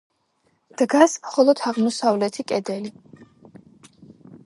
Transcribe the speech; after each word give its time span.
დგას 0.81 1.17
მხოლოდ 1.27 1.63
აღმოსავლეთი 1.73 2.49
კედელი. 2.53 2.95